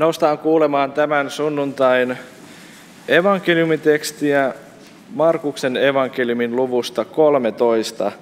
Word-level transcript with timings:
Noustaan 0.00 0.38
kuulemaan 0.38 0.92
tämän 0.92 1.30
sunnuntain 1.30 2.18
evankeliumitekstiä 3.08 4.54
Markuksen 5.14 5.76
evankeliumin 5.76 6.56
luvusta 6.56 7.04
13. 7.04 8.12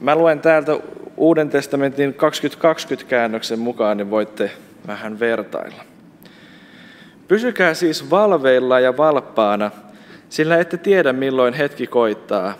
Mä 0.00 0.16
luen 0.16 0.40
täältä 0.40 0.78
Uuden 1.16 1.50
testamentin 1.50 2.14
2020 2.14 3.10
käännöksen 3.10 3.58
mukaan, 3.58 3.96
niin 3.96 4.10
voitte 4.10 4.50
vähän 4.86 5.20
vertailla. 5.20 5.84
Pysykää 7.28 7.74
siis 7.74 8.10
valveilla 8.10 8.80
ja 8.80 8.96
valppaana, 8.96 9.70
sillä 10.28 10.58
ette 10.58 10.76
tiedä 10.76 11.12
milloin 11.12 11.54
hetki 11.54 11.86
koittaa. 11.86 12.54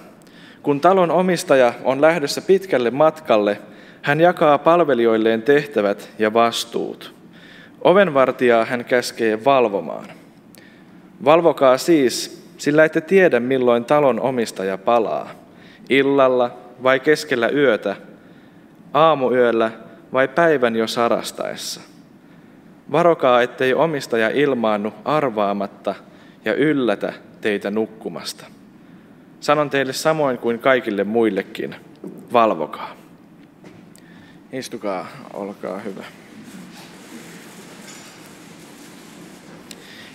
Kun 0.62 0.80
talon 0.80 1.10
omistaja 1.10 1.72
on 1.84 2.00
lähdössä 2.00 2.40
pitkälle 2.40 2.90
matkalle, 2.90 3.58
hän 4.02 4.20
jakaa 4.20 4.58
palvelijoilleen 4.58 5.42
tehtävät 5.42 6.10
ja 6.18 6.32
vastuut. 6.32 7.14
Ovenvartijaa 7.84 8.64
hän 8.64 8.84
käskee 8.84 9.44
valvomaan. 9.44 10.06
Valvokaa 11.24 11.78
siis, 11.78 12.44
sillä 12.58 12.84
ette 12.84 13.00
tiedä 13.00 13.40
milloin 13.40 13.84
talon 13.84 14.20
omistaja 14.20 14.78
palaa. 14.78 15.30
Illalla 15.90 16.50
vai 16.82 17.00
keskellä 17.00 17.48
yötä, 17.48 17.96
aamuyöllä 18.94 19.70
vai 20.12 20.28
päivän 20.28 20.76
jo 20.76 20.86
sarastaessa. 20.86 21.80
Varokaa, 22.92 23.42
ettei 23.42 23.74
omistaja 23.74 24.30
ilmaannu 24.30 24.92
arvaamatta 25.04 25.94
ja 26.44 26.54
yllätä 26.54 27.12
teitä 27.40 27.70
nukkumasta. 27.70 28.46
Sanon 29.40 29.70
teille 29.70 29.92
samoin 29.92 30.38
kuin 30.38 30.58
kaikille 30.58 31.04
muillekin, 31.04 31.76
valvokaa. 32.32 32.90
Istukaa, 34.52 35.06
olkaa 35.34 35.78
hyvä. 35.78 36.04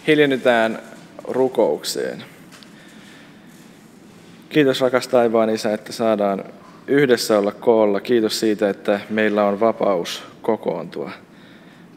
Hiljennytään 0.07 0.79
rukoukseen. 1.23 2.23
Kiitos 4.49 4.81
rakas 4.81 5.07
taivaan 5.07 5.49
Isä, 5.49 5.73
että 5.73 5.91
saadaan 5.91 6.43
yhdessä 6.87 7.37
olla 7.39 7.51
koolla. 7.51 7.99
Kiitos 7.99 8.39
siitä, 8.39 8.69
että 8.69 8.99
meillä 9.09 9.45
on 9.45 9.59
vapaus 9.59 10.23
kokoontua. 10.41 11.11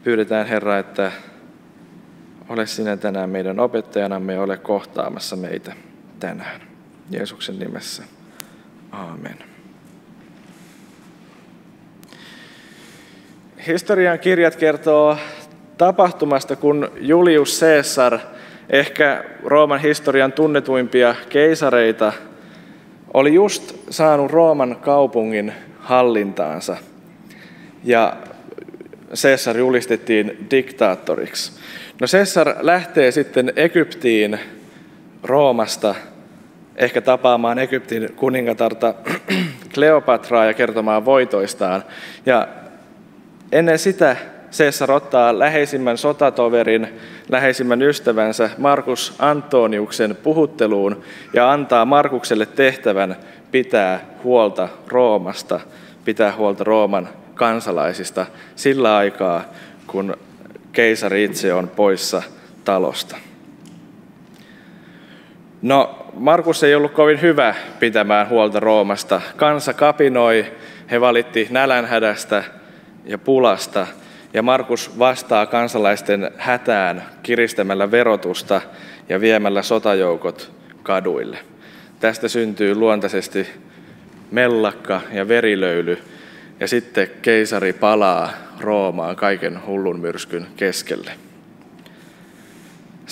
Pyydetään 0.03 0.47
Herra, 0.47 0.79
että 0.79 1.11
ole 2.49 2.65
sinä 2.65 2.97
tänään 2.97 3.29
meidän 3.29 3.59
opettajanamme 3.59 4.33
ja 4.33 4.41
ole 4.41 4.57
kohtaamassa 4.57 5.35
meitä 5.35 5.73
tänään. 6.19 6.61
Jeesuksen 7.09 7.59
nimessä. 7.59 8.03
Aamen. 8.91 9.37
Historian 13.67 14.19
kirjat 14.19 14.55
kertoo 14.55 15.17
tapahtumasta, 15.83 16.55
kun 16.55 16.91
Julius 16.99 17.59
Caesar, 17.59 18.19
ehkä 18.69 19.23
Rooman 19.43 19.79
historian 19.79 20.31
tunnetuimpia 20.31 21.15
keisareita, 21.29 22.13
oli 23.13 23.33
just 23.33 23.75
saanut 23.89 24.31
Rooman 24.31 24.77
kaupungin 24.81 25.53
hallintaansa. 25.79 26.77
Ja 27.83 28.15
Caesar 29.13 29.57
julistettiin 29.57 30.47
diktaattoriksi. 30.51 31.51
No 32.01 32.07
Caesar 32.07 32.55
lähtee 32.59 33.11
sitten 33.11 33.53
Egyptiin 33.55 34.39
Roomasta 35.23 35.95
ehkä 36.75 37.01
tapaamaan 37.01 37.59
Egyptin 37.59 38.13
kuningatarta 38.15 38.93
Kleopatraa 39.73 40.45
ja 40.45 40.53
kertomaan 40.53 41.05
voitoistaan. 41.05 41.83
Ja 42.25 42.47
ennen 43.51 43.79
sitä 43.79 44.15
Caesar 44.57 44.91
ottaa 44.91 45.39
läheisimmän 45.39 45.97
sotatoverin, 45.97 46.87
läheisimmän 47.29 47.81
ystävänsä 47.81 48.49
Markus 48.57 49.15
Antoniuksen 49.19 50.17
puhutteluun 50.23 51.03
ja 51.33 51.51
antaa 51.51 51.85
Markukselle 51.85 52.45
tehtävän 52.45 53.15
pitää 53.51 54.05
huolta 54.23 54.69
Roomasta, 54.87 55.59
pitää 56.05 56.35
huolta 56.35 56.63
Rooman 56.63 57.09
kansalaisista 57.35 58.25
sillä 58.55 58.97
aikaa, 58.97 59.43
kun 59.87 60.17
keisari 60.71 61.23
itse 61.23 61.53
on 61.53 61.67
poissa 61.67 62.23
talosta. 62.65 63.17
No, 65.61 66.07
Markus 66.13 66.63
ei 66.63 66.75
ollut 66.75 66.91
kovin 66.91 67.21
hyvä 67.21 67.55
pitämään 67.79 68.29
huolta 68.29 68.59
Roomasta. 68.59 69.21
Kansa 69.37 69.73
kapinoi, 69.73 70.45
he 70.91 71.01
valitti 71.01 71.47
nälänhädästä 71.49 72.43
ja 73.05 73.17
pulasta– 73.17 73.87
ja 74.33 74.41
Markus 74.41 74.99
vastaa 74.99 75.45
kansalaisten 75.45 76.31
hätään 76.37 77.03
kiristämällä 77.23 77.91
verotusta 77.91 78.61
ja 79.09 79.21
viemällä 79.21 79.61
sotajoukot 79.63 80.51
kaduille. 80.83 81.37
Tästä 81.99 82.27
syntyy 82.27 82.75
luontaisesti 82.75 83.47
mellakka 84.31 85.01
ja 85.11 85.27
verilöyly, 85.27 85.97
ja 86.59 86.67
sitten 86.67 87.07
keisari 87.21 87.73
palaa 87.73 88.33
Roomaan 88.59 89.15
kaiken 89.15 89.65
hullun 89.65 89.99
myrskyn 89.99 90.47
keskelle. 90.57 91.11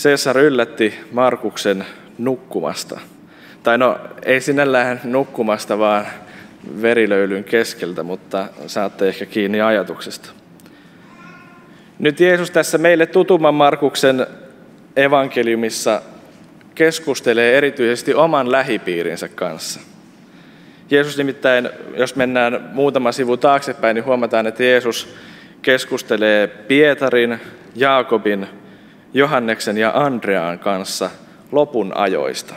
Caesar 0.04 0.38
yllätti 0.38 0.94
Markuksen 1.12 1.86
nukkumasta. 2.18 3.00
Tai 3.64 3.78
no, 3.78 4.00
ei 4.26 4.42
sinällään 4.42 5.02
nukkumasta, 5.04 5.80
vaan 5.80 6.06
verilöylyn 6.82 7.44
keskeltä, 7.44 8.04
mutta 8.04 8.48
saatte 8.68 9.08
ehkä 9.08 9.26
kiinni 9.26 9.62
ajatuksesta. 9.62 10.41
Nyt 12.02 12.20
Jeesus 12.20 12.52
tässä 12.52 12.78
meille 12.78 13.06
tutumman 13.06 13.54
Markuksen 13.54 14.28
evankeliumissa 14.96 16.02
keskustelee 16.76 17.58
erityisesti 17.58 18.14
oman 18.14 18.52
lähipiirinsä 18.52 19.28
kanssa. 19.28 19.80
Jeesus 20.92 21.18
nimittäin, 21.18 21.70
jos 21.98 22.16
mennään 22.16 22.70
muutama 22.74 23.12
sivu 23.12 23.38
taaksepäin, 23.38 23.96
niin 23.96 24.06
huomataan, 24.06 24.48
että 24.48 24.64
Jeesus 24.64 25.16
keskustelee 25.62 26.48
Pietarin, 26.48 27.40
Jaakobin, 27.76 28.48
Johanneksen 29.14 29.78
ja 29.78 29.92
Andreaan 29.96 30.60
kanssa 30.60 31.10
lopun 31.52 31.98
ajoista. 31.98 32.54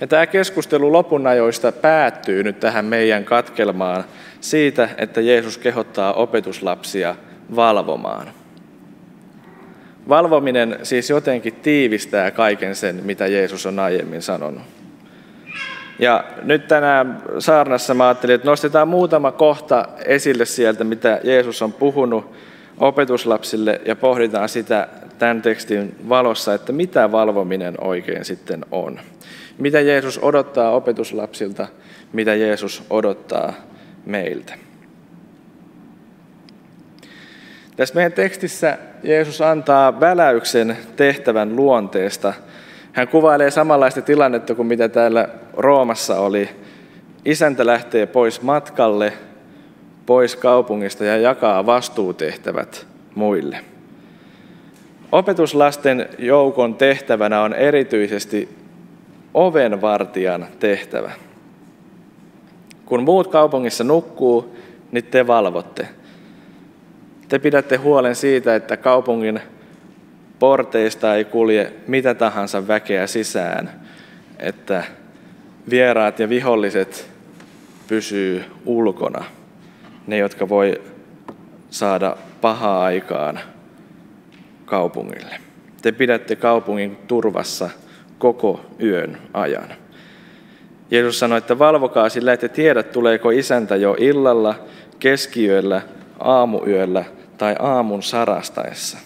Ja 0.00 0.06
tämä 0.06 0.26
keskustelu 0.26 0.92
lopun 0.92 1.26
ajoista 1.26 1.72
päättyy 1.72 2.42
nyt 2.42 2.60
tähän 2.60 2.84
meidän 2.84 3.24
katkelmaan 3.24 4.04
siitä, 4.40 4.88
että 4.98 5.20
Jeesus 5.20 5.58
kehottaa 5.58 6.12
opetuslapsia– 6.12 7.14
valvomaan. 7.56 8.26
Valvominen 10.08 10.78
siis 10.82 11.10
jotenkin 11.10 11.52
tiivistää 11.54 12.30
kaiken 12.30 12.76
sen, 12.76 13.00
mitä 13.04 13.26
Jeesus 13.26 13.66
on 13.66 13.78
aiemmin 13.78 14.22
sanonut. 14.22 14.62
Ja 15.98 16.24
nyt 16.42 16.68
tänään 16.68 17.22
saarnassa 17.38 17.94
mä 17.94 18.08
ajattelin, 18.08 18.34
että 18.34 18.48
nostetaan 18.48 18.88
muutama 18.88 19.32
kohta 19.32 19.88
esille 20.04 20.44
sieltä, 20.44 20.84
mitä 20.84 21.20
Jeesus 21.24 21.62
on 21.62 21.72
puhunut 21.72 22.32
opetuslapsille 22.78 23.80
ja 23.84 23.96
pohditaan 23.96 24.48
sitä 24.48 24.88
tämän 25.18 25.42
tekstin 25.42 25.96
valossa, 26.08 26.54
että 26.54 26.72
mitä 26.72 27.12
valvominen 27.12 27.74
oikein 27.80 28.24
sitten 28.24 28.64
on. 28.70 29.00
Mitä 29.58 29.80
Jeesus 29.80 30.18
odottaa 30.22 30.70
opetuslapsilta, 30.70 31.68
mitä 32.12 32.34
Jeesus 32.34 32.82
odottaa 32.90 33.52
meiltä. 34.06 34.54
Tässä 37.80 37.94
meidän 37.94 38.12
tekstissä 38.12 38.78
Jeesus 39.02 39.40
antaa 39.40 40.00
väläyksen 40.00 40.76
tehtävän 40.96 41.56
luonteesta. 41.56 42.32
Hän 42.92 43.08
kuvailee 43.08 43.50
samanlaista 43.50 44.02
tilannetta 44.02 44.54
kuin 44.54 44.68
mitä 44.68 44.88
täällä 44.88 45.28
Roomassa 45.56 46.20
oli. 46.20 46.48
Isäntä 47.24 47.66
lähtee 47.66 48.06
pois 48.06 48.42
matkalle, 48.42 49.12
pois 50.06 50.36
kaupungista 50.36 51.04
ja 51.04 51.16
jakaa 51.16 51.66
vastuutehtävät 51.66 52.86
muille. 53.14 53.60
Opetuslasten 55.12 56.08
joukon 56.18 56.74
tehtävänä 56.74 57.42
on 57.42 57.54
erityisesti 57.54 58.48
ovenvartijan 59.34 60.46
tehtävä. 60.58 61.10
Kun 62.86 63.02
muut 63.02 63.26
kaupungissa 63.26 63.84
nukkuu, 63.84 64.56
niin 64.92 65.04
te 65.04 65.26
valvotte– 65.26 65.88
te 67.30 67.38
pidätte 67.38 67.76
huolen 67.76 68.16
siitä, 68.16 68.54
että 68.54 68.76
kaupungin 68.76 69.40
porteista 70.38 71.14
ei 71.14 71.24
kulje 71.24 71.72
mitä 71.86 72.14
tahansa 72.14 72.68
väkeä 72.68 73.06
sisään, 73.06 73.70
että 74.38 74.84
vieraat 75.70 76.18
ja 76.18 76.28
viholliset 76.28 77.10
pysyy 77.88 78.44
ulkona, 78.66 79.24
ne 80.06 80.18
jotka 80.18 80.48
voi 80.48 80.80
saada 81.70 82.16
pahaa 82.40 82.84
aikaan 82.84 83.40
kaupungille. 84.64 85.34
Te 85.82 85.92
pidätte 85.92 86.36
kaupungin 86.36 86.96
turvassa 87.08 87.70
koko 88.18 88.60
yön 88.82 89.18
ajan. 89.34 89.68
Jeesus 90.90 91.18
sanoi, 91.18 91.38
että 91.38 91.58
valvokaa 91.58 92.08
sillä, 92.08 92.32
että 92.32 92.48
tiedät, 92.48 92.92
tuleeko 92.92 93.30
isäntä 93.30 93.76
jo 93.76 93.96
illalla, 93.98 94.54
keskiyöllä, 94.98 95.82
aamuyöllä 96.18 97.04
tai 97.40 97.56
aamun 97.58 98.02
sarastaessa. 98.02 98.98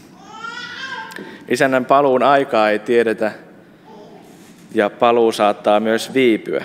Isännän 1.48 1.84
paluun 1.84 2.22
aikaa 2.22 2.70
ei 2.70 2.78
tiedetä 2.78 3.32
ja 4.74 4.90
paluu 4.90 5.32
saattaa 5.32 5.80
myös 5.80 6.14
viipyä. 6.14 6.64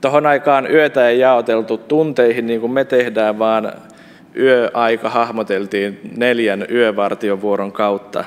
Tuohon 0.00 0.26
aikaan 0.26 0.70
yötä 0.70 1.08
ei 1.08 1.18
jaoteltu 1.18 1.78
tunteihin 1.78 2.46
niin 2.46 2.60
kuin 2.60 2.72
me 2.72 2.84
tehdään, 2.84 3.38
vaan 3.38 3.72
yöaika 4.36 5.10
hahmoteltiin 5.10 6.00
neljän 6.16 6.66
yövartiovuoron 6.70 7.72
kautta. 7.72 8.24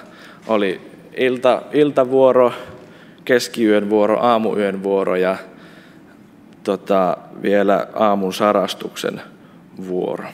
Oli 0.47 0.81
ilta, 1.17 1.61
iltavuoro, 1.73 2.53
keskiyön 3.25 3.89
vuoro, 3.89 4.19
aamuyön 4.19 4.83
vuoro 4.83 5.15
ja 5.15 5.37
tota, 6.63 7.17
vielä 7.41 7.87
aamun 7.93 8.33
sarastuksen 8.33 9.21
vuoro. 9.87 10.25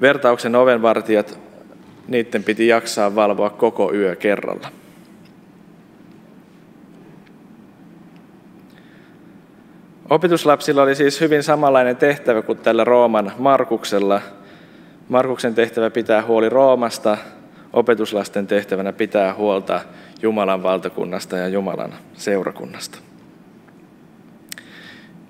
Vertauksen 0.00 0.56
ovenvartijat, 0.56 1.40
niiden 2.08 2.44
piti 2.44 2.68
jaksaa 2.68 3.14
valvoa 3.14 3.50
koko 3.50 3.92
yö 3.94 4.16
kerralla. 4.16 4.68
Opetuslapsilla 10.10 10.82
oli 10.82 10.94
siis 10.94 11.20
hyvin 11.20 11.42
samanlainen 11.42 11.96
tehtävä 11.96 12.42
kuin 12.42 12.58
tällä 12.58 12.84
Rooman 12.84 13.32
Markuksella. 13.38 14.20
Markuksen 15.08 15.54
tehtävä 15.54 15.90
pitää 15.90 16.22
huoli 16.22 16.48
Roomasta, 16.48 17.18
opetuslasten 17.72 18.46
tehtävänä 18.46 18.92
pitää 18.92 19.34
huolta 19.34 19.80
Jumalan 20.22 20.62
valtakunnasta 20.62 21.36
ja 21.36 21.48
Jumalan 21.48 21.94
seurakunnasta. 22.14 22.98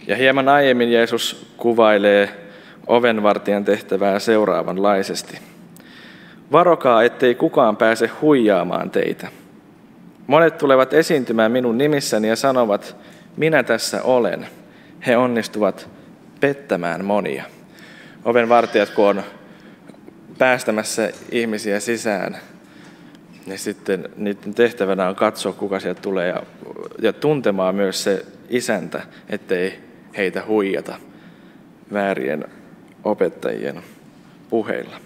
Ja 0.07 0.17
hieman 0.17 0.49
aiemmin 0.49 0.93
Jeesus 0.93 1.53
kuvailee 1.57 2.42
ovenvartijan 2.87 3.65
tehtävää 3.65 4.19
seuraavanlaisesti. 4.19 5.39
Varokaa, 6.53 7.03
ettei 7.03 7.35
kukaan 7.35 7.77
pääse 7.77 8.11
huijaamaan 8.23 8.91
teitä. 8.91 9.29
Monet 10.27 10.59
tulevat 10.59 10.93
esiintymään 10.93 11.53
minun 11.53 11.79
nimissäni 11.79 12.29
ja 12.29 12.37
sanovat, 12.37 12.97
minä 13.37 13.63
tässä 13.63 14.03
olen– 14.03 14.47
he 15.07 15.17
onnistuvat 15.17 15.89
pettämään 16.41 17.05
monia. 17.05 17.45
Ovenvartijat, 18.25 18.91
kun 18.91 19.09
on 19.09 19.23
päästämässä 20.39 21.11
ihmisiä 21.31 21.81
sisään, 21.81 22.37
niin 23.47 23.59
sitten 23.59 24.09
niiden 24.17 24.55
tehtävänä 24.55 25.09
on 25.09 25.15
katsoa, 25.15 25.53
kuka 25.53 25.81
sieltä 25.81 26.01
tulee 26.01 26.29
ja, 26.29 26.43
ja 27.03 27.13
tuntemaan 27.13 27.75
myös 27.75 28.05
se 28.05 28.27
isäntä, 28.49 29.03
ettei 29.29 29.79
heitä 30.17 30.43
huijata 30.47 30.97
väärien 31.93 32.45
opettajien 33.05 33.83
puheilla. 34.51 34.97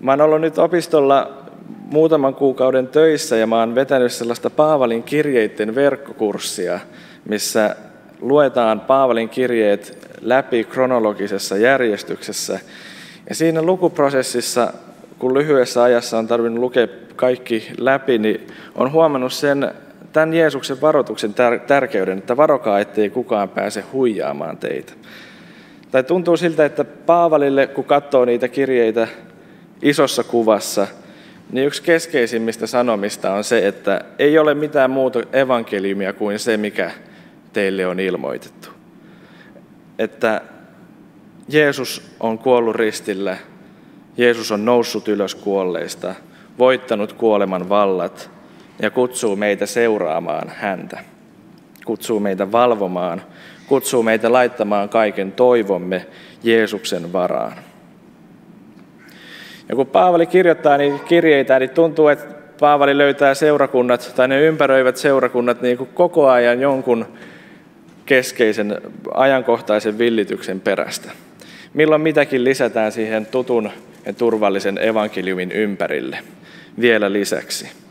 Mä 0.00 0.12
oon 0.12 0.20
ollut 0.20 0.40
nyt 0.40 0.58
opistolla 0.58 1.44
muutaman 1.68 2.34
kuukauden 2.34 2.88
töissä 2.88 3.36
ja 3.36 3.46
mä 3.46 3.60
oon 3.60 3.74
vetänyt 3.74 4.12
sellaista 4.12 4.50
Paavalin 4.50 5.02
kirjeiden 5.02 5.74
verkkokurssia, 5.74 6.80
missä 7.28 7.76
luetaan 8.20 8.80
Paavalin 8.80 9.28
kirjeet 9.28 10.08
läpi 10.20 10.64
kronologisessa 10.64 11.56
järjestyksessä. 11.56 12.60
Ja 13.28 13.34
siinä 13.34 13.62
lukuprosessissa, 13.62 14.72
kun 15.18 15.34
lyhyessä 15.34 15.82
ajassa 15.82 16.18
on 16.18 16.26
tarvinnut 16.26 16.60
lukea 16.60 16.88
kaikki 17.16 17.68
läpi, 17.78 18.18
niin 18.18 18.46
on 18.74 18.92
huomannut 18.92 19.32
sen, 19.32 19.72
tämän 20.12 20.34
Jeesuksen 20.34 20.80
varoituksen 20.80 21.34
tärkeyden, 21.66 22.18
että 22.18 22.36
varokaa, 22.36 22.80
ettei 22.80 23.10
kukaan 23.10 23.48
pääse 23.48 23.84
huijaamaan 23.92 24.56
teitä. 24.56 24.92
Tai 25.90 26.04
tuntuu 26.04 26.36
siltä, 26.36 26.64
että 26.64 26.84
Paavalille, 26.84 27.66
kun 27.66 27.84
katsoo 27.84 28.24
niitä 28.24 28.48
kirjeitä 28.48 29.08
isossa 29.82 30.24
kuvassa, 30.24 30.86
niin 31.50 31.66
yksi 31.66 31.82
keskeisimmistä 31.82 32.66
sanomista 32.66 33.32
on 33.32 33.44
se, 33.44 33.68
että 33.68 34.04
ei 34.18 34.38
ole 34.38 34.54
mitään 34.54 34.90
muuta 34.90 35.22
evankeliumia 35.32 36.12
kuin 36.12 36.38
se, 36.38 36.56
mikä 36.56 36.90
teille 37.52 37.86
on 37.86 38.00
ilmoitettu. 38.00 38.68
Että 39.98 40.40
Jeesus 41.48 42.02
on 42.20 42.38
kuollut 42.38 42.76
ristillä, 42.76 43.36
Jeesus 44.16 44.52
on 44.52 44.64
noussut 44.64 45.08
ylös 45.08 45.34
kuolleista, 45.34 46.14
voittanut 46.58 47.12
kuoleman 47.12 47.68
vallat 47.68 48.30
ja 48.82 48.90
kutsuu 48.90 49.36
meitä 49.36 49.66
seuraamaan 49.66 50.48
häntä. 50.56 51.15
Kutsuu 51.86 52.20
meitä 52.20 52.52
valvomaan, 52.52 53.22
kutsuu 53.66 54.02
meitä 54.02 54.32
laittamaan 54.32 54.88
kaiken 54.88 55.32
toivomme 55.32 56.06
Jeesuksen 56.42 57.12
varaan. 57.12 57.52
Ja 59.68 59.76
kun 59.76 59.86
Paavali 59.86 60.26
kirjoittaa 60.26 60.76
niitä 60.76 61.04
kirjeitä, 61.04 61.58
niin 61.58 61.70
tuntuu, 61.70 62.08
että 62.08 62.34
Paavali 62.60 62.98
löytää 62.98 63.34
seurakunnat, 63.34 64.12
tai 64.16 64.28
ne 64.28 64.40
ympäröivät 64.40 64.96
seurakunnat 64.96 65.62
niin 65.62 65.78
kuin 65.78 65.90
koko 65.94 66.28
ajan 66.28 66.60
jonkun 66.60 67.06
keskeisen 68.06 68.80
ajankohtaisen 69.14 69.98
villityksen 69.98 70.60
perästä. 70.60 71.10
Milloin 71.74 72.02
mitäkin 72.02 72.44
lisätään 72.44 72.92
siihen 72.92 73.26
tutun 73.26 73.70
ja 74.06 74.12
turvallisen 74.12 74.78
evankeliumin 74.78 75.52
ympärille 75.52 76.18
vielä 76.80 77.12
lisäksi. 77.12 77.85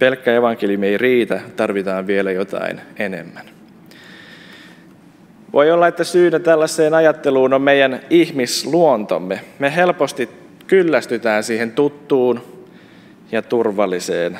Pelkkä 0.00 0.34
evankeliumi 0.34 0.86
ei 0.86 0.98
riitä, 0.98 1.40
tarvitaan 1.56 2.06
vielä 2.06 2.32
jotain 2.32 2.80
enemmän. 2.98 3.44
Voi 5.52 5.70
olla, 5.70 5.88
että 5.88 6.04
syynä 6.04 6.38
tällaiseen 6.38 6.94
ajatteluun 6.94 7.54
on 7.54 7.62
meidän 7.62 8.00
ihmisluontomme. 8.10 9.40
Me 9.58 9.76
helposti 9.76 10.28
kyllästytään 10.66 11.42
siihen 11.42 11.72
tuttuun 11.72 12.40
ja 13.32 13.42
turvalliseen. 13.42 14.38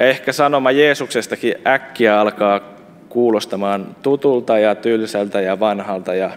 Ja 0.00 0.06
ehkä 0.06 0.32
sanoma 0.32 0.70
Jeesuksestakin 0.70 1.54
äkkiä 1.66 2.20
alkaa 2.20 2.60
kuulostamaan 3.08 3.96
tutulta 4.02 4.58
ja 4.58 4.74
tylsältä 4.74 5.40
ja 5.40 5.60
vanhalta 5.60 6.14
ja 6.14 6.30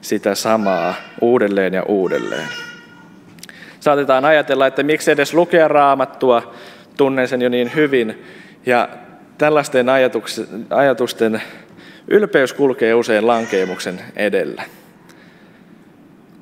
sitä 0.00 0.34
samaa 0.34 0.94
uudelleen 1.20 1.74
ja 1.74 1.82
uudelleen. 1.82 2.48
Saatetaan 3.80 4.24
ajatella, 4.24 4.66
että 4.66 4.82
miksi 4.82 5.10
edes 5.10 5.34
lukea 5.34 5.68
raamattua, 5.68 6.54
tunnen 7.00 7.28
sen 7.28 7.42
jo 7.42 7.48
niin 7.48 7.72
hyvin. 7.74 8.24
Ja 8.66 8.88
tällaisten 9.38 9.86
ajatusten 10.70 11.42
ylpeys 12.08 12.52
kulkee 12.52 12.94
usein 12.94 13.26
lankeemuksen 13.26 14.00
edellä. 14.16 14.62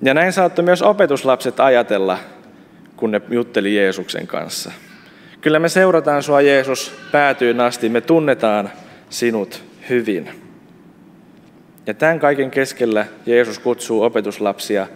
Ja 0.02 0.14
näin 0.14 0.32
saattoi 0.32 0.64
myös 0.64 0.82
opetuslapset 0.82 1.60
ajatella, 1.60 2.18
kun 2.96 3.10
ne 3.10 3.20
jutteli 3.30 3.76
Jeesuksen 3.76 4.26
kanssa. 4.26 4.72
Kyllä 5.40 5.58
me 5.58 5.68
seurataan 5.68 6.22
sua 6.22 6.40
Jeesus 6.40 6.94
päätyyn 7.12 7.60
asti, 7.60 7.88
me 7.88 8.00
tunnetaan 8.00 8.70
sinut 9.10 9.64
hyvin. 9.88 10.30
Ja 11.86 11.94
tämän 11.94 12.20
kaiken 12.20 12.50
keskellä 12.50 13.06
Jeesus 13.26 13.58
kutsuu 13.58 14.02
opetuslapsia 14.02 14.86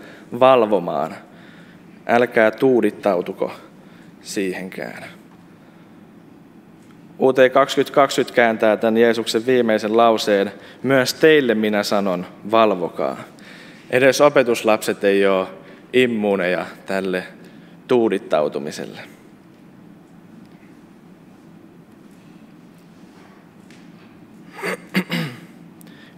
valvomaan. 0.40 1.14
Älkää 2.07 2.50
tuudittautuko 2.50 3.52
siihenkään. 4.21 5.22
UT 7.23 7.37
2020 7.52 8.35
kääntää 8.35 8.76
tämän 8.76 8.97
Jeesuksen 8.97 9.47
viimeisen 9.47 9.97
lauseen. 9.97 10.52
Myös 10.83 11.14
teille 11.14 11.55
minä 11.55 11.83
sanon, 11.83 12.26
valvokaa. 12.50 13.17
Edes 13.91 14.21
opetuslapset 14.21 15.05
ei 15.05 15.26
ole 15.26 15.47
immuuneja 15.93 16.67
tälle 16.87 17.25
tuudittautumiselle. 17.88 19.00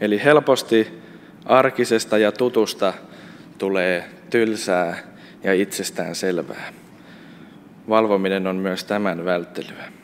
Eli 0.00 0.24
helposti 0.24 1.02
arkisesta 1.44 2.18
ja 2.18 2.32
tutusta 2.32 2.92
tulee 3.58 4.04
tylsää 4.30 4.96
ja 5.42 5.54
itsestään 5.54 6.14
selvää. 6.14 6.72
Valvominen 7.88 8.46
on 8.46 8.56
myös 8.56 8.84
tämän 8.84 9.24
välttelyä. 9.24 10.03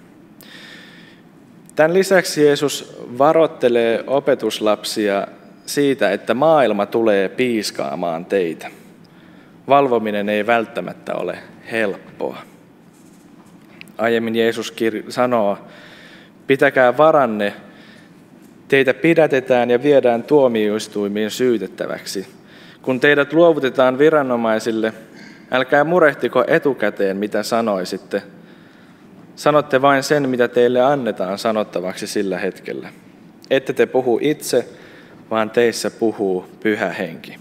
Tämän 1.76 1.94
lisäksi 1.94 2.44
Jeesus 2.44 2.96
varottelee 3.18 4.04
opetuslapsia 4.06 5.26
siitä, 5.66 6.12
että 6.12 6.34
maailma 6.34 6.86
tulee 6.86 7.28
piiskaamaan 7.28 8.24
teitä. 8.24 8.70
Valvominen 9.68 10.28
ei 10.28 10.46
välttämättä 10.46 11.14
ole 11.14 11.38
helppoa. 11.72 12.36
Aiemmin 13.98 14.36
Jeesus 14.36 14.74
sanoo, 15.08 15.58
pitäkää 16.46 16.96
varanne 16.96 17.54
Teitä 18.70 18.94
pidätetään 18.94 19.70
ja 19.70 19.82
viedään 19.82 20.22
tuomioistuimiin 20.22 21.30
syytettäväksi. 21.30 22.26
Kun 22.82 23.00
teidät 23.00 23.32
luovutetaan 23.32 23.98
viranomaisille, 23.98 24.92
älkää 25.50 25.84
murehtiko 25.84 26.44
etukäteen, 26.46 27.16
mitä 27.16 27.42
sanoisitte. 27.42 28.22
Sanotte 29.40 29.82
vain 29.82 30.02
sen, 30.02 30.28
mitä 30.28 30.48
teille 30.48 30.80
annetaan 30.80 31.38
sanottavaksi 31.38 32.06
sillä 32.06 32.38
hetkellä. 32.38 32.88
Ette 33.50 33.72
te 33.72 33.86
puhu 33.86 34.18
itse, 34.22 34.68
vaan 35.30 35.50
teissä 35.50 35.90
puhuu 35.90 36.46
pyhä 36.62 36.88
henki. 36.90 37.36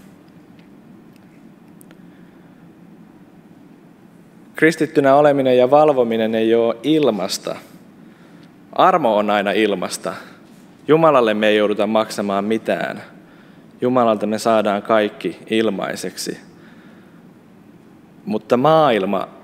Kristittynä 4.56 5.14
oleminen 5.14 5.58
ja 5.58 5.70
valvominen 5.70 6.34
ei 6.34 6.54
ole 6.54 6.76
ilmasta. 6.82 7.56
Armo 8.72 9.16
on 9.16 9.30
aina 9.30 9.50
ilmasta. 9.50 10.14
Jumalalle 10.88 11.34
me 11.34 11.48
ei 11.48 11.56
jouduta 11.56 11.86
maksamaan 11.86 12.44
mitään. 12.44 13.02
Jumalalta 13.80 14.26
me 14.26 14.38
saadaan 14.38 14.82
kaikki 14.82 15.38
ilmaiseksi. 15.50 16.40
Mutta 18.24 18.56
maailma 18.56 19.39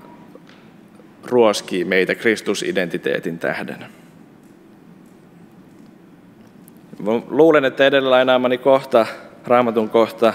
ruoskii 1.29 1.85
meitä 1.85 2.15
Kristusidentiteetin 2.15 3.39
tähden. 3.39 3.85
Luulen, 7.29 7.65
että 7.65 7.85
edellä 7.85 8.09
lainaamani 8.09 8.57
kohta, 8.57 9.05
raamatun 9.47 9.89
kohta, 9.89 10.33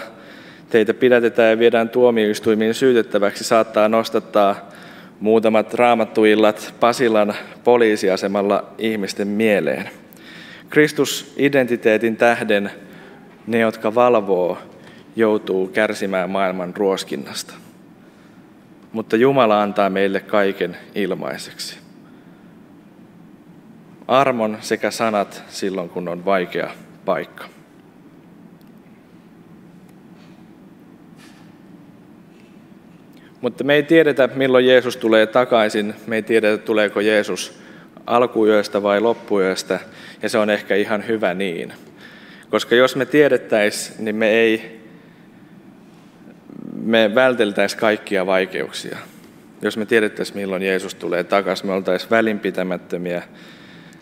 teitä 0.70 0.94
pidätetään 0.94 1.50
ja 1.50 1.58
viedään 1.58 1.88
tuomioistuimiin 1.88 2.74
syytettäväksi, 2.74 3.44
saattaa 3.44 3.88
nostattaa 3.88 4.68
muutamat 5.20 5.74
raamattuillat 5.74 6.74
Pasilan 6.80 7.34
poliisiasemalla 7.64 8.64
ihmisten 8.78 9.28
mieleen. 9.28 9.90
Kristus-identiteetin 10.70 12.16
tähden 12.16 12.70
ne, 13.46 13.58
jotka 13.58 13.94
valvoo, 13.94 14.58
joutuu 15.16 15.68
kärsimään 15.68 16.30
maailman 16.30 16.76
ruoskinnasta. 16.76 17.54
Mutta 18.92 19.16
Jumala 19.16 19.62
antaa 19.62 19.90
meille 19.90 20.20
kaiken 20.20 20.76
ilmaiseksi. 20.94 21.78
Armon 24.08 24.58
sekä 24.60 24.90
sanat 24.90 25.44
silloin, 25.48 25.88
kun 25.88 26.08
on 26.08 26.24
vaikea 26.24 26.70
paikka. 27.04 27.44
Mutta 33.40 33.64
me 33.64 33.74
ei 33.74 33.82
tiedetä, 33.82 34.28
milloin 34.34 34.66
Jeesus 34.66 34.96
tulee 34.96 35.26
takaisin. 35.26 35.94
Me 36.06 36.16
ei 36.16 36.22
tiedetä, 36.22 36.64
tuleeko 36.64 37.00
Jeesus 37.00 37.58
alkuyöstä 38.06 38.82
vai 38.82 39.00
loppuyöstä, 39.00 39.80
ja 40.22 40.28
se 40.28 40.38
on 40.38 40.50
ehkä 40.50 40.74
ihan 40.74 41.06
hyvä 41.06 41.34
niin. 41.34 41.72
Koska 42.50 42.74
jos 42.74 42.96
me 42.96 43.06
tiedettäisiin, 43.06 44.04
niin 44.04 44.16
me 44.16 44.30
ei 44.30 44.81
me 46.82 47.14
välteltäisiin 47.14 47.80
kaikkia 47.80 48.26
vaikeuksia. 48.26 48.98
Jos 49.62 49.76
me 49.76 49.86
tiedettäisiin, 49.86 50.38
milloin 50.38 50.62
Jeesus 50.62 50.94
tulee 50.94 51.24
takaisin, 51.24 51.66
me 51.66 51.72
oltaisiin 51.72 52.10
välinpitämättömiä 52.10 53.22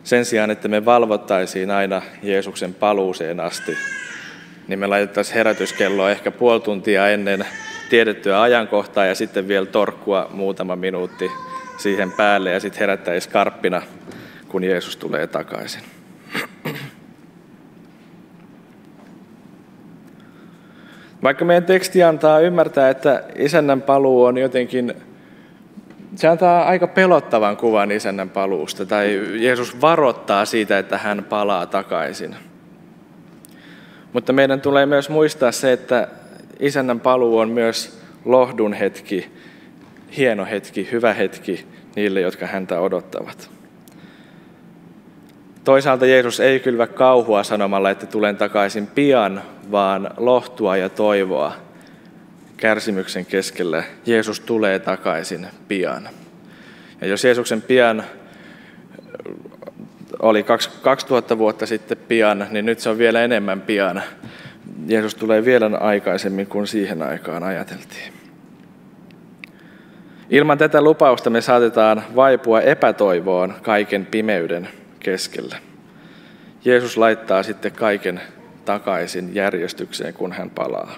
sen 0.05 0.25
sijaan, 0.25 0.51
että 0.51 0.69
me 0.69 0.85
valvottaisiin 0.85 1.71
aina 1.71 2.03
Jeesuksen 2.23 2.75
paluuseen 2.75 3.41
asti, 3.41 3.77
niin 4.69 4.79
me 4.79 4.87
laitettaisiin 4.87 5.35
herätyskelloa 5.35 6.11
ehkä 6.11 6.31
puoli 6.31 6.61
tuntia 6.61 7.09
ennen 7.09 7.47
tiedettyä 7.91 8.43
ajankohtaa 8.43 9.05
ja 9.05 9.15
sitten 9.15 9.49
vielä 9.49 9.67
torkkua 9.67 10.31
muutama 10.33 10.77
minuutti 10.77 11.31
siihen 11.79 12.13
päälle 12.13 12.51
ja 12.51 12.61
sitten 12.61 12.81
herättäisi 12.81 13.29
karppina, 13.29 13.83
kun 14.49 14.65
Jeesus 14.65 14.97
tulee 14.97 15.27
takaisin. 15.27 16.00
Vaikka 21.23 21.45
meidän 21.45 21.65
teksti 21.65 22.03
antaa 22.03 22.41
ymmärtää, 22.41 22.91
että 22.91 23.25
isännän 23.37 23.83
paluu 23.83 24.25
on 24.25 24.39
jotenkin, 24.39 24.95
se 26.15 26.29
antaa 26.29 26.65
aika 26.65 26.87
pelottavan 26.87 27.57
kuvan 27.57 27.91
isännän 27.93 28.31
paluusta, 28.31 28.87
tai 28.87 29.21
Jeesus 29.35 29.81
varoittaa 29.81 30.45
siitä, 30.45 30.79
että 30.79 30.99
hän 30.99 31.25
palaa 31.25 31.67
takaisin. 31.67 32.37
Mutta 34.12 34.33
meidän 34.33 34.61
tulee 34.61 34.87
myös 34.87 35.09
muistaa 35.09 35.53
se, 35.53 35.73
että 35.73 36.09
isännän 36.61 37.00
paluu 37.00 37.39
on 37.39 37.49
myös 37.49 38.00
lohdun 38.25 38.73
hetki, 38.73 39.33
hieno 40.17 40.45
hetki, 40.45 40.89
hyvä 40.93 41.15
hetki 41.15 41.67
niille, 41.97 42.21
jotka 42.21 42.47
häntä 42.47 42.81
odottavat. 42.81 43.60
Toisaalta 45.64 46.07
Jeesus 46.07 46.40
ei 46.40 46.61
kylvä 46.61 46.87
kauhua 46.87 47.43
sanomalla, 47.43 47.90
että 47.90 48.07
tulen 48.07 48.37
takaisin 48.37 48.87
pian, 48.87 49.43
vaan 49.71 50.11
lohtua 50.17 50.76
ja 50.76 50.88
toivoa 50.88 51.52
kärsimyksen 52.57 53.26
keskellä. 53.26 53.85
Jeesus 54.07 54.40
tulee 54.40 54.79
takaisin 54.79 55.47
pian. 55.69 56.09
Ja 57.00 57.07
jos 57.07 57.25
Jeesuksen 57.25 57.62
pian 57.62 58.05
oli 60.19 60.45
2000 60.83 61.38
vuotta 61.38 61.67
sitten 61.67 61.99
pian, 62.09 62.47
niin 62.50 62.67
nyt 62.67 62.81
se 62.81 62.90
on 62.90 62.99
vielä 62.99 63.23
enemmän 63.23 63.61
pian. 63.61 64.02
Jeesus 64.87 65.14
tulee 65.14 65.45
vielä 65.45 65.71
aikaisemmin 65.81 66.47
kuin 66.47 66.67
siihen 66.67 67.02
aikaan 67.02 67.43
ajateltiin. 67.43 68.12
Ilman 70.31 70.59
tätä 70.59 70.83
lupausta 70.83 71.31
me 71.31 71.40
saatetaan 71.40 72.02
vaipua 72.17 72.61
epätoivoon 72.61 73.55
kaiken 73.62 74.07
pimeyden 74.07 74.69
keskellä. 75.00 75.57
Jeesus 76.64 76.97
laittaa 76.97 77.42
sitten 77.42 77.73
kaiken 77.73 78.21
takaisin 78.64 79.35
järjestykseen, 79.35 80.14
kun 80.14 80.33
hän 80.33 80.50
palaa. 80.50 80.95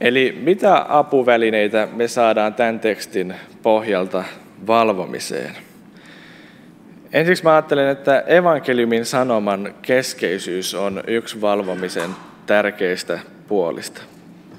Eli 0.00 0.38
mitä 0.42 0.86
apuvälineitä 0.88 1.88
me 1.92 2.08
saadaan 2.08 2.54
tämän 2.54 2.80
tekstin 2.80 3.34
pohjalta 3.62 4.24
valvomiseen? 4.66 5.56
Ensiksi 7.12 7.44
mä 7.44 7.52
ajattelen, 7.52 7.88
että 7.88 8.20
evankeliumin 8.20 9.04
sanoman 9.04 9.74
keskeisyys 9.82 10.74
on 10.74 11.02
yksi 11.06 11.40
valvomisen 11.40 12.10
tärkeistä 12.46 13.18
puolista. 13.48 14.02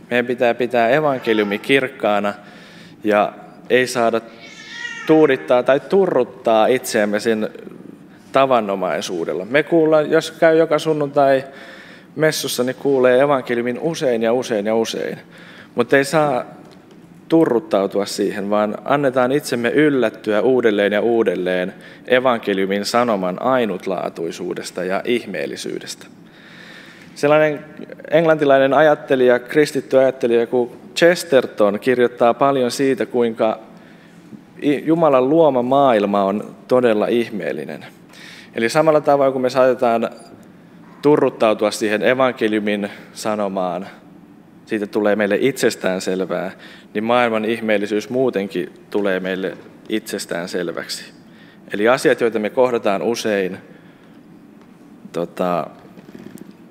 Meidän 0.10 0.25
pitää 0.25 0.53
pitää 0.53 0.89
evankeliumi 0.89 1.60
kirkkaana 1.60 2.34
ja 3.03 3.34
ei 3.70 3.88
saada 3.88 4.22
tuudittaa 5.08 5.64
tai 5.64 5.80
turruttaa 5.80 6.68
itseämme 6.68 7.20
sen 7.20 7.50
tavanomaisuudella. 8.32 9.46
Me 9.46 9.64
kuullaan, 9.64 10.12
jos 10.12 10.32
käy 10.32 10.58
joka 10.58 10.80
sunnuntai 10.80 11.44
messussa, 12.16 12.64
niin 12.64 12.76
kuulee 12.76 13.22
evankeliumin 13.22 13.80
usein 13.80 14.22
ja 14.22 14.34
usein 14.34 14.66
ja 14.66 14.76
usein. 14.76 15.18
Mutta 15.76 15.98
ei 15.98 16.06
saa 16.06 16.46
turruttautua 17.30 18.06
siihen, 18.06 18.50
vaan 18.50 18.78
annetaan 18.86 19.32
itsemme 19.32 19.70
yllättyä 19.70 20.42
uudelleen 20.42 20.94
ja 20.94 21.02
uudelleen 21.02 21.74
evankeliumin 22.08 22.86
sanoman 22.86 23.42
ainutlaatuisuudesta 23.42 24.84
ja 24.84 25.02
ihmeellisyydestä. 25.06 26.08
Sellainen 27.16 27.66
englantilainen 28.12 28.74
ajattelija, 28.74 29.40
kristitty 29.40 30.00
ajattelija 30.00 30.48
kuin 30.48 30.72
Chesterton 30.96 31.80
kirjoittaa 31.80 32.34
paljon 32.34 32.72
siitä, 32.72 33.06
kuinka 33.06 33.60
Jumalan 34.62 35.30
luoma 35.30 35.62
maailma 35.62 36.24
on 36.24 36.56
todella 36.68 37.08
ihmeellinen. 37.08 37.86
Eli 38.56 38.70
samalla 38.70 39.02
tavalla 39.02 39.32
kun 39.32 39.42
me 39.42 39.50
saatetaan 39.50 40.10
turruttautua 41.02 41.72
siihen 41.72 42.04
evankeliumin 42.04 42.90
sanomaan, 43.14 43.88
siitä 44.66 44.88
tulee 44.88 45.16
meille 45.16 45.38
itsestään 45.42 46.02
selvää, 46.02 46.52
niin 46.94 47.04
maailman 47.04 47.46
ihmeellisyys 47.46 48.10
muutenkin 48.10 48.74
tulee 48.90 49.20
meille 49.20 49.58
itsestään 49.90 50.50
selväksi. 50.50 51.06
Eli 51.74 51.88
asiat, 51.88 52.22
joita 52.22 52.40
me 52.40 52.50
kohdataan 52.50 53.02
usein, 53.02 53.58
tota, 55.14 55.68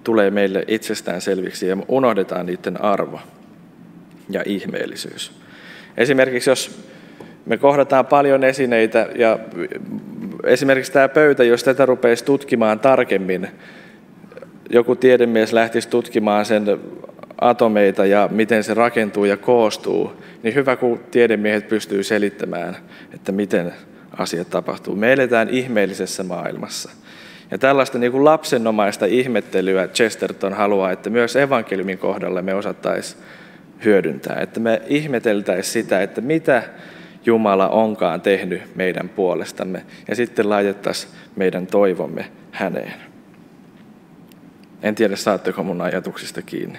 tulee 0.05 0.31
meille 0.31 0.65
itsestään 0.69 1.21
selviksi 1.21 1.67
ja 1.67 1.77
unohdetaan 1.89 2.47
niiden 2.47 2.83
arvo 2.83 3.21
ja 4.31 4.43
ihmeellisyys. 4.47 5.33
Esimerkiksi 5.97 6.51
jos 6.51 6.85
me 7.47 7.57
kohdataan 7.57 8.07
paljon 8.07 8.45
esineitä 8.45 9.09
ja 9.15 9.39
esimerkiksi 10.45 10.93
tämä 10.93 11.09
pöytä, 11.09 11.45
jos 11.45 11.65
tätä 11.65 11.87
rupeisi 11.87 12.25
tutkimaan 12.25 12.81
tarkemmin, 12.81 13.49
joku 14.71 14.97
tiedemies 14.97 15.53
lähtisi 15.53 15.89
tutkimaan 15.89 16.45
sen 16.45 16.81
atomeita 17.41 18.07
ja 18.07 18.29
miten 18.33 18.65
se 18.65 18.75
rakentuu 18.75 19.25
ja 19.25 19.37
koostuu, 19.37 20.13
niin 20.43 20.55
hyvä 20.55 20.77
kun 20.77 21.01
tiedemiehet 21.11 21.69
pystyy 21.69 22.03
selittämään, 22.03 22.77
että 23.15 23.33
miten 23.33 23.73
asiat 24.19 24.51
tapahtuu. 24.51 24.97
Me 24.97 25.13
eletään 25.13 25.49
ihmeellisessä 25.49 26.23
maailmassa. 26.23 26.91
Ja 27.51 27.59
tällaista 27.59 27.99
niin 27.99 28.13
kuin 28.13 28.25
lapsenomaista 28.25 29.07
ihmettelyä 29.07 29.89
Chesterton 29.89 30.53
haluaa, 30.53 30.93
että 30.93 31.11
myös 31.11 31.37
evankeliumin 31.37 31.99
kohdalla 31.99 32.43
me 32.43 32.55
osattaisiin 32.55 33.23
hyödyntää. 33.85 34.41
Että 34.41 34.61
me 34.61 34.83
ihmeteltäisiin 34.87 35.73
sitä, 35.73 36.03
että 36.03 36.21
mitä 36.21 36.63
Jumala 37.27 37.69
onkaan 37.69 38.21
tehnyt 38.21 38.77
meidän 38.77 39.09
puolestamme. 39.09 39.85
Ja 40.09 40.17
sitten 40.17 40.51
laitettaisiin 40.51 41.13
meidän 41.37 41.67
toivomme 41.67 42.31
häneen. 42.53 42.95
En 44.83 44.95
tiedä, 44.95 45.17
saatteko 45.17 45.63
mun 45.63 45.81
ajatuksista 45.81 46.43
kiinni. 46.43 46.79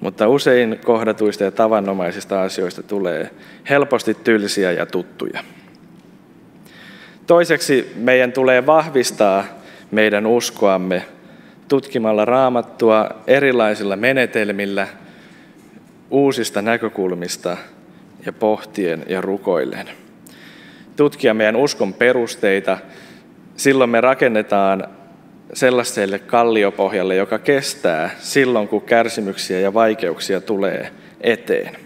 Mutta 0.00 0.28
usein 0.28 0.78
kohdatuista 0.84 1.44
ja 1.44 1.50
tavanomaisista 1.50 2.42
asioista 2.42 2.82
tulee 2.82 3.30
helposti 3.70 4.14
tylsiä 4.14 4.72
ja 4.72 4.86
tuttuja. 4.86 5.44
Toiseksi 7.26 7.92
meidän 7.96 8.32
tulee 8.32 8.66
vahvistaa 8.66 9.44
meidän 9.90 10.26
uskoamme 10.26 11.02
tutkimalla 11.68 12.24
raamattua 12.24 13.08
erilaisilla 13.26 13.96
menetelmillä, 13.96 14.88
uusista 16.10 16.62
näkökulmista 16.62 17.56
ja 18.26 18.32
pohtien 18.32 19.04
ja 19.08 19.20
rukoillen. 19.20 19.90
Tutkia 20.96 21.34
meidän 21.34 21.56
uskon 21.56 21.94
perusteita, 21.94 22.78
silloin 23.56 23.90
me 23.90 24.00
rakennetaan 24.00 24.88
sellaiselle 25.52 26.18
kalliopohjalle, 26.18 27.16
joka 27.16 27.38
kestää 27.38 28.10
silloin, 28.18 28.68
kun 28.68 28.82
kärsimyksiä 28.82 29.60
ja 29.60 29.74
vaikeuksia 29.74 30.40
tulee 30.40 30.90
eteen. 31.20 31.76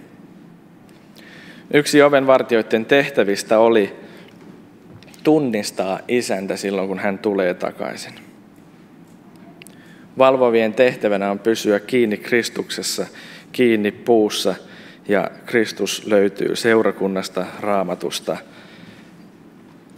Yksi 1.74 2.02
ovenvartijoiden 2.02 2.84
tehtävistä 2.84 3.58
oli 3.58 3.96
tunnistaa 5.22 5.98
isäntä 6.08 6.56
silloin, 6.56 6.88
kun 6.88 6.98
hän 6.98 7.18
tulee 7.18 7.54
takaisin. 7.54 8.12
Valvovien 10.18 10.74
tehtävänä 10.74 11.30
on 11.30 11.38
pysyä 11.38 11.80
kiinni 11.80 12.16
Kristuksessa, 12.16 13.06
kiinni 13.52 13.90
puussa, 13.90 14.54
ja 15.08 15.30
Kristus 15.46 16.06
löytyy 16.06 16.56
seurakunnasta, 16.56 17.46
raamatusta 17.60 18.36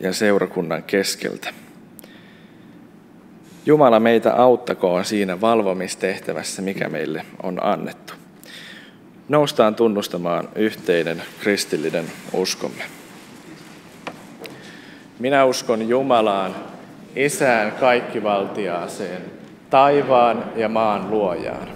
ja 0.01 0.13
seurakunnan 0.13 0.83
keskeltä. 0.83 1.49
Jumala 3.67 4.01
meitä 4.01 4.35
auttakoon 4.35 5.05
siinä 5.05 5.41
valvomistehtävässä, 5.41 6.63
mikä 6.63 6.89
meille 6.89 7.23
on 7.43 7.65
annettu. 7.65 8.13
Noustaan 9.29 9.75
tunnustamaan 9.75 10.49
yhteinen 10.55 11.23
kristillinen 11.41 12.05
uskomme. 12.33 12.85
Minä 15.19 15.45
uskon 15.45 15.89
Jumalaan, 15.89 16.55
Isään 17.17 17.73
kaikkivaltiaaseen, 17.73 19.23
taivaan 19.71 20.45
ja 20.57 20.69
maan 20.69 21.11
luojaan, 21.11 21.69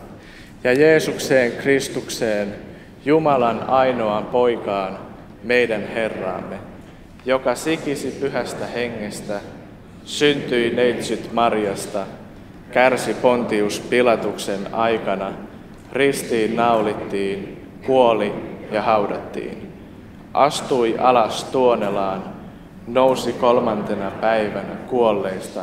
ja 0.65 0.73
Jeesukseen 0.73 1.53
Kristukseen, 1.53 2.70
Jumalan 3.05 3.63
ainoaan 3.69 4.25
poikaan, 4.25 4.99
meidän 5.45 5.89
Herraamme, 5.89 6.59
joka 7.27 7.55
sikisi 7.55 8.17
pyhästä 8.21 8.67
hengestä, 8.67 9.41
syntyi 10.05 10.71
neitsyt 10.71 11.33
Marjasta, 11.33 12.07
kärsi 12.73 13.15
Pontius 13.15 13.81
Pilatuksen 13.81 14.75
aikana, 14.75 15.33
ristiin 15.93 16.57
naulittiin, 16.57 17.67
kuoli 17.87 18.33
ja 18.73 18.83
haudattiin. 18.83 19.73
Astui 20.35 20.99
alas 20.99 21.45
Tuonelaan, 21.45 22.23
nousi 22.87 23.33
kolmantena 23.33 24.11
päivänä 24.11 24.77
kuolleista, 24.89 25.61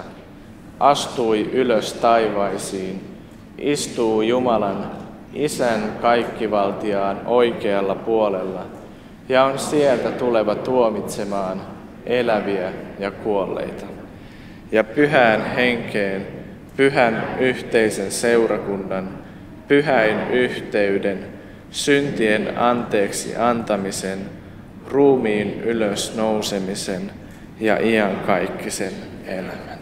astui 0.80 1.50
ylös 1.54 1.94
taivaisiin, 1.94 3.18
istuu 3.58 4.22
Jumalan, 4.22 5.07
Isän 5.34 5.82
kaikkivaltiaan 6.02 7.22
oikealla 7.26 7.96
puolella 7.96 8.66
ja 9.30 9.44
on 9.44 9.60
sieltä 9.60 10.12
tuleva 10.12 10.56
tuomitsemaan 10.56 11.62
eläviä 12.06 12.72
ja 13.00 13.12
kuolleita. 13.12 13.86
Ja 14.72 14.84
pyhään 14.84 15.46
henkeen, 15.56 16.28
pyhän 16.78 17.36
yhteisen 17.40 18.12
seurakunnan, 18.12 19.10
pyhäin 19.68 20.32
yhteyden, 20.32 21.26
syntien 21.72 22.58
anteeksi 22.58 23.36
antamisen, 23.36 24.20
ruumiin 24.88 25.62
ylös 25.64 26.16
nousemisen 26.16 27.12
ja 27.60 27.78
iankaikkisen 27.88 28.94
elämän. 29.26 29.77